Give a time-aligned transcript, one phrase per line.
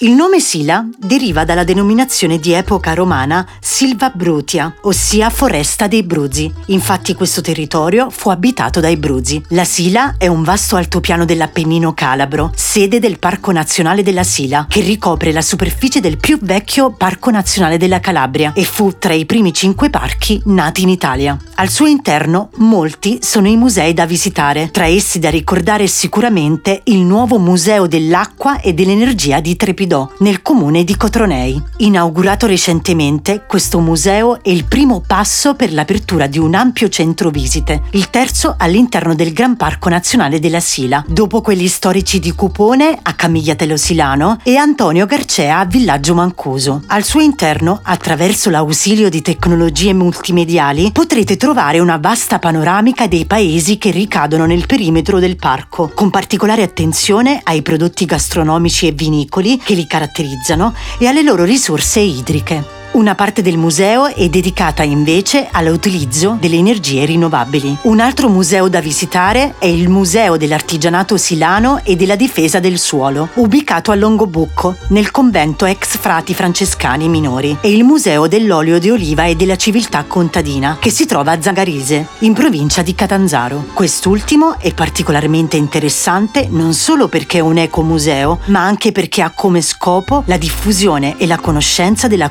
[0.00, 6.52] Il nome Sila deriva dalla denominazione di epoca romana Silva Brutia, ossia foresta dei Bruzi.
[6.66, 9.42] Infatti questo territorio fu abitato dai Bruzi.
[9.50, 14.82] La Sila è un vasto altopiano dell'Appennino Calabro, sede del Parco Nazionale della Sila, che
[14.82, 19.54] ricopre la superficie del più vecchio Parco Nazionale della Calabria e fu tra i primi
[19.54, 21.38] cinque parchi nati in Italia.
[21.54, 26.98] Al suo interno molti sono i musei da visitare, tra essi da ricordare sicuramente il
[26.98, 31.62] nuovo Museo dell'Acqua e dell'Energia di Trepidò Spidò, nel comune di Cotronei.
[31.76, 37.84] Inaugurato recentemente, questo museo è il primo passo per l'apertura di un ampio centro visite,
[37.92, 43.12] il terzo all'interno del Gran Parco Nazionale della Sila, dopo quelli storici di Cupone a
[43.12, 46.82] Camigliatello Silano e Antonio Garcea a Villaggio Mancuso.
[46.88, 53.78] Al suo interno, attraverso l'ausilio di tecnologie multimediali, potrete trovare una vasta panoramica dei paesi
[53.78, 59.74] che ricadono nel perimetro del parco, con particolare attenzione ai prodotti gastronomici e vinicoli che
[59.76, 62.75] li caratterizzano e alle loro risorse idriche.
[62.96, 67.76] Una parte del museo è dedicata invece all'utilizzo delle energie rinnovabili.
[67.82, 73.28] Un altro museo da visitare è il Museo dell'Artigianato Silano e della Difesa del Suolo,
[73.34, 79.26] ubicato a Longobucco, nel convento ex frati francescani minori, e il Museo dell'Olio di Oliva
[79.26, 83.66] e della Civiltà Contadina, che si trova a Zagarise, in provincia di Catanzaro.
[83.74, 89.60] Quest'ultimo è particolarmente interessante non solo perché è un ecomuseo, ma anche perché ha come
[89.60, 92.28] scopo la diffusione e la conoscenza della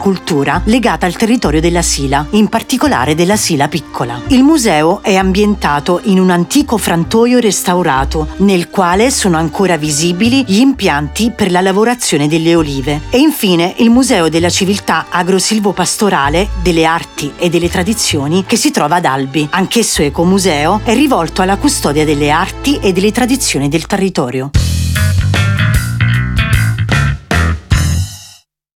[0.66, 4.22] legata al territorio della Sila, in particolare della Sila Piccola.
[4.28, 10.60] Il museo è ambientato in un antico frantoio restaurato, nel quale sono ancora visibili gli
[10.60, 13.02] impianti per la lavorazione delle olive.
[13.10, 18.96] E infine il Museo della Civiltà Agrosilvopastorale, delle Arti e delle Tradizioni che si trova
[18.96, 19.48] ad Albi.
[19.52, 24.50] Anch'esso ecomuseo è rivolto alla custodia delle arti e delle tradizioni del territorio.